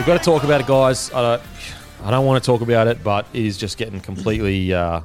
[0.00, 1.12] We've got to talk about it, guys.
[1.12, 1.42] I don't,
[2.04, 4.72] I don't want to talk about it, but it is just getting completely.
[4.72, 5.02] Uh,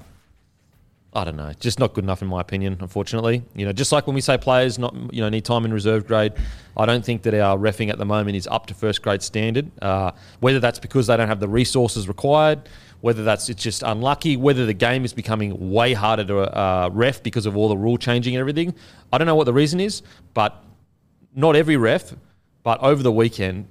[1.11, 2.77] I don't know, just not good enough in my opinion.
[2.79, 5.73] Unfortunately, you know, just like when we say players not, you know, need time in
[5.73, 6.31] reserve grade,
[6.77, 9.69] I don't think that our reffing at the moment is up to first grade standard.
[9.81, 12.69] Uh, whether that's because they don't have the resources required,
[13.01, 17.21] whether that's it's just unlucky, whether the game is becoming way harder to uh, ref
[17.21, 18.73] because of all the rule changing and everything.
[19.11, 20.63] I don't know what the reason is, but
[21.35, 22.13] not every ref,
[22.63, 23.67] but over the weekend,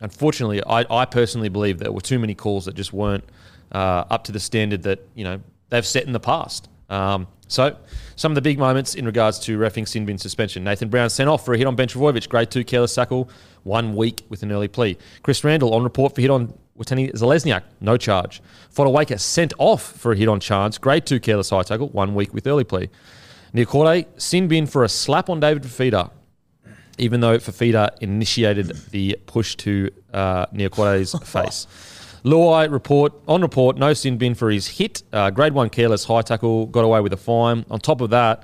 [0.00, 3.24] unfortunately, I, I personally believe there were too many calls that just weren't
[3.72, 5.40] uh, up to the standard that you know
[5.70, 6.68] they've set in the past.
[6.88, 7.76] Um, so,
[8.16, 10.64] some of the big moments in regards to reffing sin bin suspension.
[10.64, 13.28] Nathan Brown sent off for a hit on Ben Trbojevic, grade two careless tackle,
[13.62, 14.96] one week with an early plea.
[15.22, 18.42] Chris Randall on report for hit on Watene-Zelezniak, no charge.
[18.74, 22.34] Fotuaika sent off for a hit on Chance, grade two careless high tackle, one week
[22.34, 22.90] with early plea.
[23.54, 26.10] Niukore, sin bin for a slap on David Fifita,
[26.98, 30.46] even though Fifita initiated the push to uh,
[31.24, 31.66] face.
[32.24, 35.02] Luai report on report, no sin bin for his hit.
[35.12, 37.64] Uh, grade one careless high tackle, got away with a fine.
[37.70, 38.42] On top of that,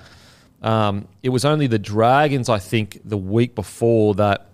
[0.62, 4.47] um, it was only the Dragons, I think, the week before that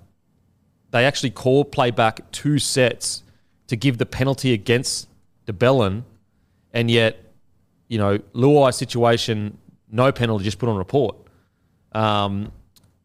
[0.91, 3.22] they actually called play back two sets
[3.66, 5.08] to give the penalty against
[5.44, 6.04] de Belin,
[6.72, 7.22] and yet,
[7.88, 9.58] you know, Luai situation,
[9.91, 11.16] no penalty, just put on report.
[11.92, 12.53] Um,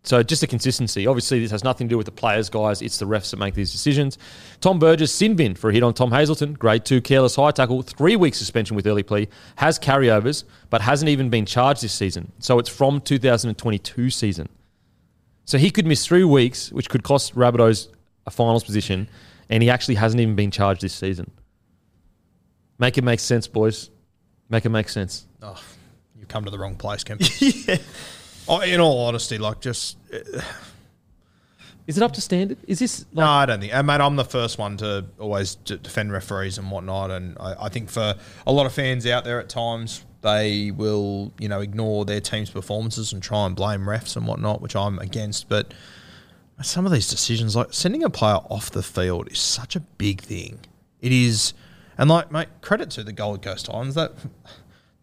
[0.06, 1.08] so just a consistency.
[1.08, 2.82] Obviously, this has nothing to do with the players, guys.
[2.82, 4.18] It's the refs that make these decisions.
[4.60, 6.54] Tom Burgess, sin bin for a hit on Tom Hazelton.
[6.54, 7.82] Grade two, careless high tackle.
[7.84, 9.30] Three week suspension with early plea.
[9.56, 12.34] Has carryovers, but hasn't even been charged this season.
[12.40, 14.50] So it's from 2022 season.
[15.46, 17.88] So he could miss three weeks, which could cost Rabbitohs
[18.26, 19.10] a finals position,
[19.50, 21.32] and he actually hasn't even been charged this season.
[22.78, 23.90] Make it make sense, boys.
[24.50, 25.28] Make it make sense.
[25.42, 25.62] Oh,
[26.20, 27.22] you come to the wrong place, Kemp.
[27.40, 27.78] yeah.
[28.48, 29.98] Oh, in all honesty, like just.
[31.86, 32.58] Is it up to standard?
[32.66, 33.74] Is this no, I don't think.
[33.74, 37.66] Uh, mate, I'm the first one to always d- defend referees and whatnot, and I,
[37.66, 38.16] I think for
[38.48, 42.50] a lot of fans out there, at times they will, you know, ignore their team's
[42.50, 45.50] performances and try and blame refs and whatnot, which I'm against.
[45.50, 45.74] But
[46.62, 50.22] some of these decisions, like sending a player off the field, is such a big
[50.22, 50.60] thing.
[51.02, 51.54] It is,
[51.98, 54.14] and like, mate, credit to the Gold Coast Titans that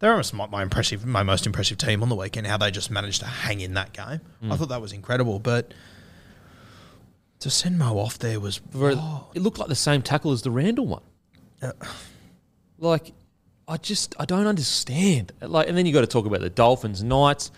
[0.01, 2.47] they're almost my, my impressive, my most impressive team on the weekend.
[2.47, 4.57] How they just managed to hang in that game, I mm.
[4.57, 5.39] thought that was incredible.
[5.39, 5.73] But
[7.39, 9.27] to send Mo off there was For- oh.
[9.35, 11.03] It looked like the same tackle as the Randall one.
[11.61, 11.71] Uh.
[12.79, 13.13] Like,
[13.67, 15.33] I just I don't understand.
[15.39, 17.51] Like, and then you got to talk about the Dolphins, Knights,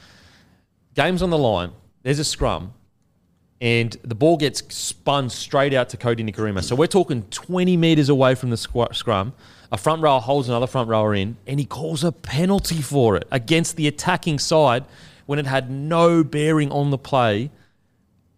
[0.96, 1.72] games on the line.
[2.04, 2.74] There's a scrum,
[3.64, 6.62] and the ball gets spun straight out to Kodi Nikorima.
[6.62, 9.32] So we're talking 20 meters away from the scrum.
[9.72, 13.26] A front rower holds another front rower in, and he calls a penalty for it
[13.32, 14.84] against the attacking side
[15.28, 17.52] when it had no bearing on the play.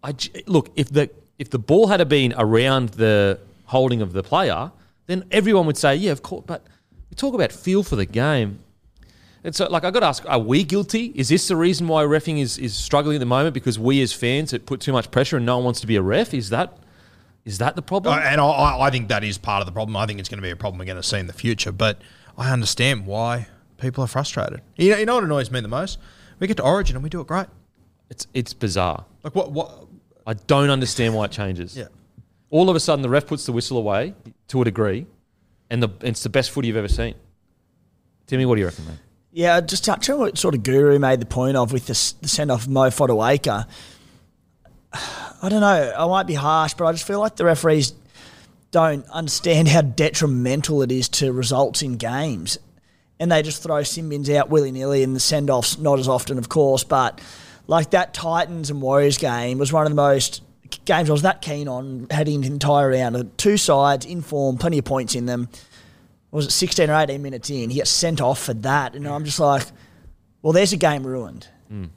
[0.00, 0.14] I
[0.46, 4.70] look if the if the ball had been around the holding of the player,
[5.06, 6.44] then everyone would say, yeah, of course.
[6.46, 6.64] But
[7.10, 8.60] we talk about feel for the game.
[9.46, 11.12] And so, like, I got to ask: Are we guilty?
[11.14, 13.54] Is this the reason why reffing is is struggling at the moment?
[13.54, 15.94] Because we as fans have put too much pressure, and no one wants to be
[15.96, 16.34] a ref.
[16.34, 16.76] Is that
[17.44, 18.12] is that the problem?
[18.18, 19.96] Uh, and I- I, I think that is part of the problem.
[19.96, 21.70] I think it's going to be a problem we're going to see in the future.
[21.70, 22.02] But
[22.36, 23.46] I understand why
[23.78, 24.62] people are frustrated.
[24.76, 25.98] You know, you know what annoys me the most?
[26.40, 27.46] We get to Origin and we do it great.
[28.10, 29.04] it's it's bizarre.
[29.22, 29.52] Like what?
[29.52, 29.86] What?
[30.26, 31.76] I don't understand why it changes.
[31.76, 31.86] Yeah.
[32.50, 34.14] All of a sudden, the ref puts the whistle away
[34.48, 35.06] to a degree,
[35.70, 37.14] and the it's the best footy you've ever seen.
[38.26, 38.98] Timmy, what do you reckon, man?
[39.36, 42.50] Yeah, just touching what sort of Guru made the point of with the, the send
[42.50, 43.66] off of Mo Fotuaika.
[44.94, 45.92] I don't know.
[45.94, 47.92] I might be harsh, but I just feel like the referees
[48.70, 52.56] don't understand how detrimental it is to results in games.
[53.20, 56.08] And they just throw sin bins out willy nilly, and the send offs not as
[56.08, 56.82] often, of course.
[56.82, 57.20] But
[57.66, 60.42] like that Titans and Warriors game was one of the most
[60.86, 63.36] games I was that keen on heading the entire round.
[63.36, 65.50] Two sides in form, plenty of points in them.
[66.30, 67.70] Was it 16 or 18 minutes in?
[67.70, 68.94] He gets sent off for that.
[68.94, 69.64] And I'm just like,
[70.42, 71.48] well, there's a game ruined.
[71.72, 71.90] Mm.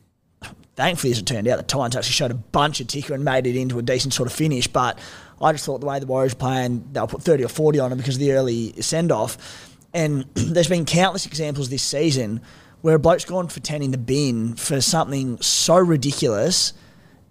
[0.75, 3.45] Thankfully, as it turned out, the Titans actually showed a bunch of ticker and made
[3.45, 4.67] it into a decent sort of finish.
[4.67, 4.97] But
[5.41, 7.89] I just thought the way the Warriors were playing, they'll put 30 or 40 on
[7.89, 9.77] them because of the early send off.
[9.93, 12.41] And there's been countless examples this season
[12.81, 16.73] where a bloke's gone for 10 in the bin for something so ridiculous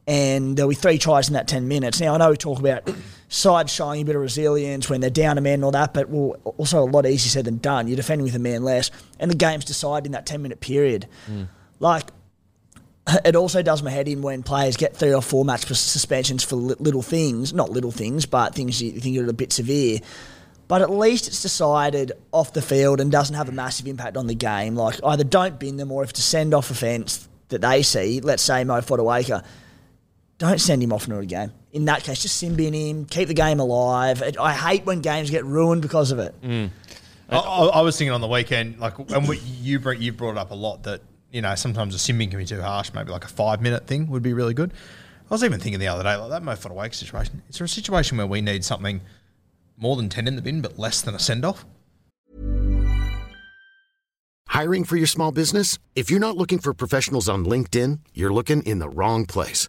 [0.09, 2.01] and there'll be three tries in that 10 minutes.
[2.01, 2.91] Now, I know we talk about
[3.29, 6.09] sides showing a bit of resilience when they're down a man and all that, but
[6.09, 7.87] well, also a lot easier said than done.
[7.87, 8.91] You're defending with a man less,
[9.21, 11.07] and the game's decided in that 10 minute period.
[11.27, 11.45] Hmm.
[11.79, 12.11] Like,
[13.25, 16.57] it also does my head in when players get three or four match suspensions for
[16.57, 19.99] little things, not little things, but things you think are a bit severe.
[20.67, 24.27] But at least it's decided off the field and doesn't have a massive impact on
[24.27, 24.75] the game.
[24.75, 28.21] Like either don't bin them or if it's a send off offence that they see,
[28.21, 29.43] let's say Mo Fotuaika,
[30.39, 31.53] don't send him off into a game.
[31.73, 34.23] In that case, just sin bin him, keep the game alive.
[34.23, 36.41] It, I hate when games get ruined because of it.
[36.41, 36.71] Mm.
[37.29, 40.39] I, I, I was thinking on the weekend, like, and what you brought, you brought
[40.39, 42.93] up a lot that you know sometimes a simming can be too harsh.
[42.95, 44.73] Maybe like a five minute thing would be really good.
[45.31, 47.43] I was even thinking the other day, like that Mo Fotuaika situation.
[47.51, 49.03] Is there a situation where we need something
[49.77, 51.67] more than ten in the bin, but less than a send off?
[54.47, 55.79] Hiring for your small business?
[55.95, 59.69] If you're not looking for professionals on LinkedIn, you're looking in the wrong place.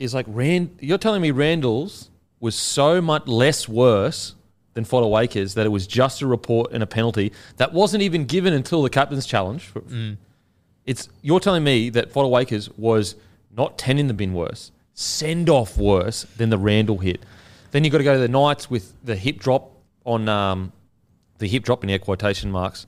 [0.00, 0.76] is like Rand.
[0.80, 2.10] You're telling me Randall's
[2.40, 4.34] was so much less worse
[4.74, 8.52] than Fotuaika's that it was just a report and a penalty that wasn't even given
[8.54, 9.70] until the captain's challenge.
[10.86, 13.14] It's you're telling me that Fotuaika's was
[13.56, 17.22] not ten in the bin worse, send off worse than the Randall hit.
[17.72, 19.70] Then you've got to go to the Knights with the hip drop
[20.04, 20.72] on um,
[21.38, 22.86] the hip drop in air quotation marks,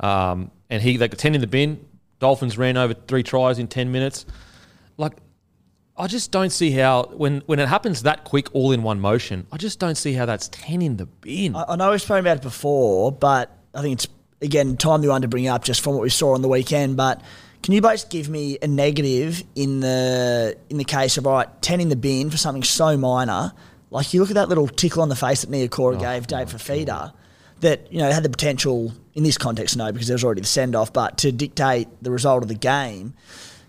[0.00, 1.84] um, and he they got ten in the bin.
[2.20, 4.24] Dolphins ran over three tries in ten minutes.
[4.96, 5.12] Like,
[5.96, 9.46] I just don't see how when when it happens that quick, all in one motion.
[9.52, 11.54] I just don't see how that's ten in the bin.
[11.54, 14.08] I, I know we've spoken about it before, but I think it's
[14.42, 16.96] again time timely one to bring up just from what we saw on the weekend.
[16.96, 17.22] But
[17.62, 21.62] can you both give me a negative in the in the case of all right,
[21.62, 23.52] ten in the bin for something so minor?
[23.90, 26.48] Like you look at that little tickle on the face that Niukore oh, gave Dave
[26.48, 27.12] Fifita,
[27.60, 30.48] that you know had the potential in this context, no, because there was already the
[30.48, 33.14] send off, but to dictate the result of the game.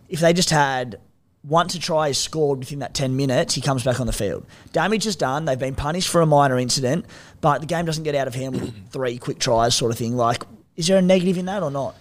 [0.10, 1.00] If they just had
[1.47, 4.45] once a try is scored within that 10 minutes, he comes back on the field.
[4.74, 5.45] Damage is done.
[5.45, 7.06] They've been punished for a minor incident,
[7.42, 10.16] but the game doesn't get out of hand with three quick tries, sort of thing.
[10.16, 10.44] Like,
[10.75, 11.95] is there a negative in that or not?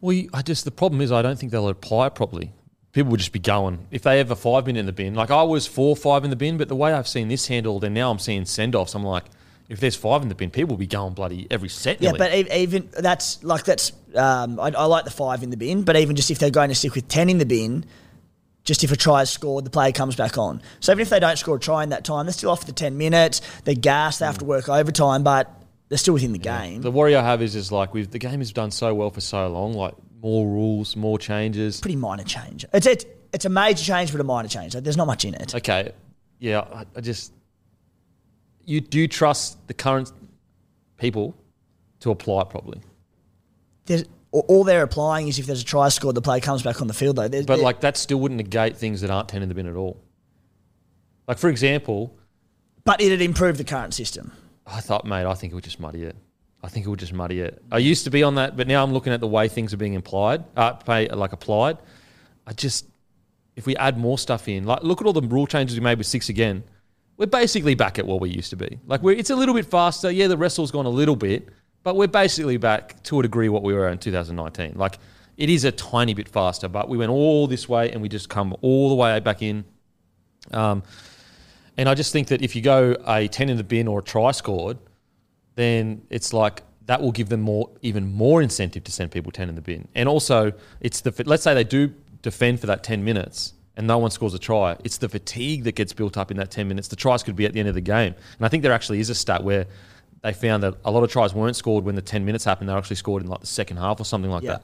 [0.00, 2.52] Well, I just the problem is I don't think they'll apply it properly.
[2.92, 5.14] People would just be going if they have a five minute in the bin.
[5.14, 7.84] Like I was four five in the bin, but the way I've seen this handled,
[7.84, 8.94] and now I'm seeing send offs.
[8.94, 9.24] I'm like,
[9.68, 12.00] if there's five in the bin, people will be going bloody every set.
[12.00, 12.44] Yeah, nearly.
[12.44, 13.92] but even that's like that's.
[14.14, 16.70] Um, I, I like the five in the bin, but even just if they're going
[16.70, 17.84] to stick with ten in the bin,
[18.68, 20.60] just if a try is scored, the player comes back on.
[20.80, 22.66] So even if they don't score a try in that time, they're still off for
[22.66, 23.40] the ten minutes.
[23.64, 24.20] They're gassed.
[24.20, 25.50] They have to work overtime, but
[25.88, 26.82] they're still within the game.
[26.82, 29.22] the worry I have is just like we've the game has done so well for
[29.22, 29.72] so long.
[29.72, 31.80] Like more rules, more changes.
[31.80, 32.66] Pretty minor change.
[32.74, 34.74] It's it's it's a major change, but a minor change.
[34.74, 35.54] Like, there's not much in it.
[35.54, 35.92] Okay,
[36.38, 37.32] yeah, I, I just
[38.66, 40.12] you do trust the current
[40.98, 41.34] people
[42.00, 42.82] to apply it properly.
[43.86, 46.86] There's, all- they're applying is if there's a try scored, the player comes back on
[46.86, 47.16] the field.
[47.16, 49.54] Though, There's- But there- like that still wouldn't negate things that aren't ten in the
[49.54, 49.96] bin at all.
[51.26, 52.14] Like for example,
[52.84, 54.32] but it'd improve the current system.
[54.66, 56.16] I thought, mate, I think it would just muddy it.
[56.62, 57.62] I think it would just muddy it.
[57.70, 59.76] I used to be on that, but now I'm looking at the way things are
[59.76, 61.78] being implied, uh, pay, like applied.
[62.46, 62.86] I just,
[63.56, 65.98] if we add more stuff in, like look at all the rule changes we made
[65.98, 66.64] with six again.
[67.16, 68.78] We're basically back at what we used to be.
[68.86, 70.10] Like we're, it's a little bit faster.
[70.10, 71.48] Yeah, the wrestle's gone a little bit,
[71.88, 74.74] but we're basically back to a degree what we were in 2019.
[74.76, 74.98] Like
[75.38, 78.28] it is a tiny bit faster, but we went all this way and we just
[78.28, 79.64] come all the way back in.
[80.52, 80.82] Um,
[81.78, 84.02] and I just think that if you go a 10 in the bin or a
[84.02, 84.76] try scored,
[85.54, 89.48] then it's like that will give them more, even more incentive to send people ten
[89.48, 89.88] in the bin.
[89.94, 90.52] And also,
[90.82, 94.34] it's the let's say they do defend for that ten minutes and no one scores
[94.34, 94.76] a try.
[94.84, 96.88] It's the fatigue that gets built up in that ten minutes.
[96.88, 99.00] The tries could be at the end of the game, and I think there actually
[99.00, 99.66] is a stat where
[100.22, 102.68] they found that a lot of tries weren't scored when the ten minutes happened.
[102.68, 104.58] They were actually scored in like the second half or something like Yeah.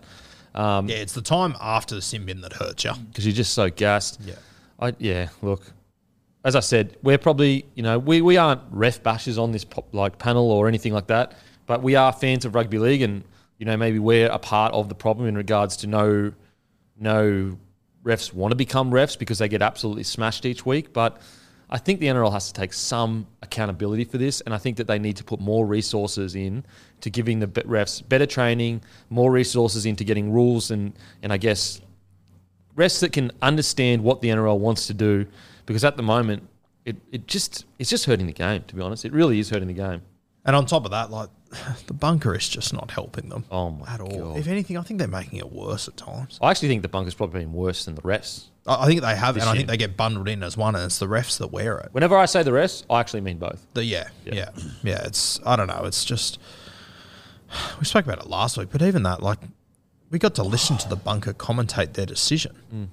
[0.55, 0.61] that.
[0.61, 2.93] Um, yeah, it's the time after the sin bin that hurts you.
[3.09, 4.21] because you're just so gassed.
[4.25, 4.35] Yeah.
[4.81, 5.29] I yeah.
[5.43, 5.63] Look,
[6.45, 9.93] as I said, we're probably you know we, we aren't ref bashers on this pop,
[9.93, 13.25] like panel or anything like that, but we are fans of rugby league, and
[13.59, 16.33] you know maybe we're a part of the problem in regards to no
[16.99, 17.57] no
[18.05, 21.21] refs want to become refs because they get absolutely smashed each week, but.
[21.75, 24.87] I think the NRL has to take some accountability for this, and I think that
[24.87, 26.65] they need to put more resources in
[27.01, 31.81] to giving the refs better training, more resources into getting rules, and and I guess
[32.77, 35.27] refs that can understand what the NRL wants to do,
[35.67, 36.49] because at the moment,
[36.85, 38.63] it, it just it's just hurting the game.
[38.69, 40.03] To be honest, it really is hurting the game.
[40.45, 41.29] And on top of that, like
[41.89, 43.47] the bunker is just not helping them.
[43.51, 44.17] Oh my at all.
[44.17, 44.39] God.
[44.39, 46.39] If anything, I think they're making it worse at times.
[46.41, 48.45] I actually think the bunker's probably been worse than the refs.
[48.67, 50.99] I think they have, and I think they get bundled in as one, and it's
[50.99, 51.91] the refs that wear it.
[51.93, 53.67] Whenever I say the refs, I actually mean both.
[53.75, 54.35] The, yeah, Yeah.
[54.35, 54.49] yeah,
[54.83, 55.83] yeah, It's I don't know.
[55.85, 56.39] It's just
[57.79, 59.39] we spoke about it last week, but even that, like,
[60.11, 62.57] we got to listen to the bunker commentate their decision.
[62.75, 62.89] Mm.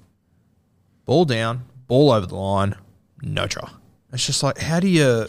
[1.06, 2.74] Ball down, ball over the line,
[3.22, 3.70] no try.
[4.12, 5.26] It's just like, how do you,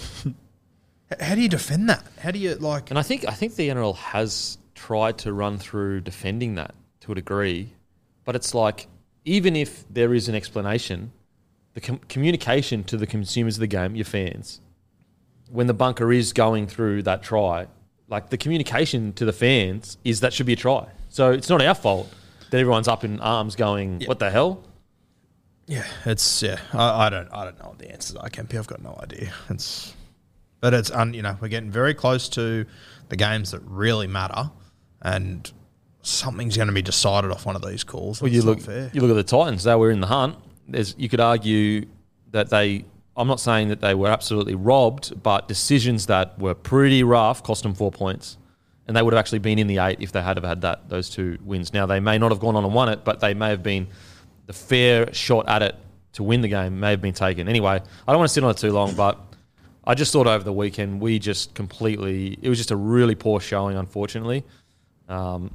[1.21, 2.03] how do you defend that?
[2.19, 2.89] How do you like?
[2.89, 7.11] And I think I think the NRL has tried to run through defending that to
[7.13, 7.71] a degree,
[8.25, 8.87] but it's like
[9.25, 11.11] even if there is an explanation,
[11.73, 14.61] the com- communication to the consumers of the game, your fans,
[15.49, 17.67] when the bunker is going through that try,
[18.07, 20.87] like the communication to the fans is that should be a try.
[21.09, 22.13] So it's not our fault
[22.49, 24.63] that everyone's up in arms going, "What the hell?"
[25.67, 26.59] Yeah, it's yeah.
[26.73, 28.57] I, I don't I don't know what the answers are, Kempy.
[28.57, 29.33] I've got no idea.
[29.49, 29.93] It's
[30.59, 32.65] but it's un, you know we're getting very close to
[33.09, 34.51] the games that really matter,
[35.01, 35.51] and
[36.03, 38.21] something's going to be decided off one of these calls.
[38.21, 38.91] Well, you look fair.
[38.93, 40.37] you look at the Titans; they were in the hunt.
[40.67, 41.85] There's, you could argue
[42.31, 42.85] that they.
[43.15, 47.63] I'm not saying that they were absolutely robbed, but decisions that were pretty rough cost
[47.63, 48.37] them four points,
[48.87, 50.89] and they would have actually been in the eight if they had have had that
[50.89, 51.73] those two wins.
[51.73, 53.87] Now they may not have gone on and won it, but they may have been
[54.45, 55.75] the fair shot at it
[56.13, 57.47] to win the game may have been taken.
[57.47, 59.19] Anyway, I don't want to sit on it too long, but
[59.85, 62.37] I just thought over the weekend we just completely.
[62.41, 64.43] It was just a really poor showing, unfortunately.
[65.09, 65.51] Um,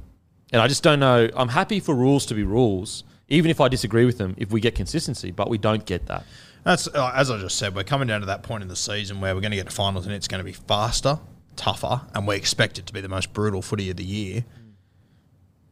[0.51, 1.29] and I just don't know.
[1.35, 4.61] I'm happy for rules to be rules, even if I disagree with them, if we
[4.61, 6.25] get consistency, but we don't get that.
[6.63, 7.75] That's uh, as I just said.
[7.75, 9.75] We're coming down to that point in the season where we're going to get to
[9.75, 11.19] finals, and it's going to be faster,
[11.55, 14.45] tougher, and we expect it to be the most brutal footy of the year.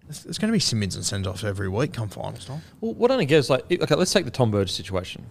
[0.08, 2.62] There's, going to be some mids and send offs every week come finals time.
[2.80, 5.26] Well, what I don't get is like, okay, let's take the Tom Burge situation.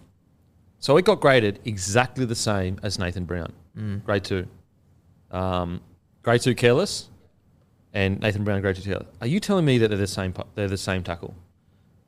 [0.79, 3.53] So it got graded exactly the same as Nathan Brown,
[4.05, 4.45] grade two.
[5.31, 5.81] Um,
[6.21, 7.09] grade two careless,
[7.93, 9.07] and Nathan Brown two careless.
[9.21, 10.33] Are you telling me that they're the same?
[10.55, 11.33] They're the same tackle.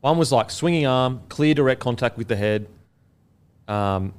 [0.02, 2.68] One was like swinging arm, clear direct contact with the head,
[3.68, 4.14] um,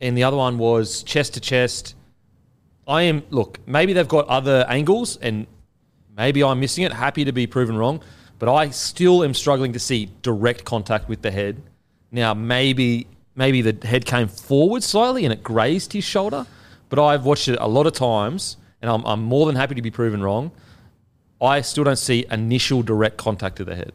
[0.00, 1.94] and the other one was chest to chest.
[2.86, 3.58] I am look.
[3.66, 5.46] Maybe they've got other angles, and
[6.16, 6.92] maybe I'm missing it.
[6.92, 8.00] Happy to be proven wrong,
[8.38, 11.60] but I still am struggling to see direct contact with the head.
[12.10, 16.44] Now, maybe maybe the head came forward slightly and it grazed his shoulder,
[16.88, 19.82] but I've watched it a lot of times, and I'm, I'm more than happy to
[19.82, 20.50] be proven wrong.
[21.40, 23.92] I still don't see initial direct contact to the head.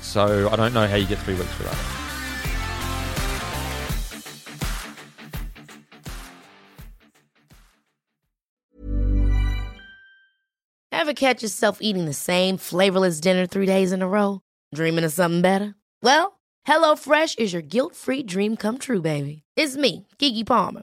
[0.00, 1.76] So I don't know how you get three weeks for that.
[10.92, 14.42] Ever catch yourself eating the same flavorless dinner three days in a row?
[14.74, 15.74] Dreaming of something better?
[16.02, 19.42] Well, HelloFresh is your guilt-free dream come true, baby.
[19.56, 20.82] It's me, Keke Palmer.